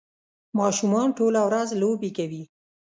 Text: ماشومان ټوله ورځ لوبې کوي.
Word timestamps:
ماشومان 0.59 1.07
ټوله 1.17 1.41
ورځ 1.47 1.69
لوبې 1.81 2.09
کوي. 2.17 2.43